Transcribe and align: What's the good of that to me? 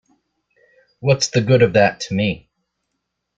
What's 0.99 1.27
the 1.27 1.41
good 1.41 1.61
of 1.61 1.73
that 1.73 1.99
to 1.99 2.15
me? 2.15 2.49